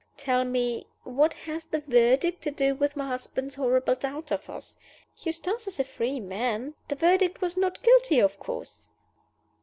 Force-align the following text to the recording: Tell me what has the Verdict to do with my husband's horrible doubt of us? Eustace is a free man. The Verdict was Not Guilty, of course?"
Tell 0.17 0.43
me 0.43 0.87
what 1.03 1.31
has 1.33 1.65
the 1.65 1.81
Verdict 1.81 2.41
to 2.41 2.49
do 2.49 2.73
with 2.73 2.95
my 2.95 3.05
husband's 3.07 3.53
horrible 3.53 3.93
doubt 3.93 4.31
of 4.31 4.49
us? 4.49 4.75
Eustace 5.19 5.67
is 5.67 5.79
a 5.79 5.83
free 5.83 6.19
man. 6.19 6.73
The 6.87 6.95
Verdict 6.95 7.39
was 7.39 7.55
Not 7.55 7.83
Guilty, 7.83 8.17
of 8.19 8.39
course?" 8.39 8.93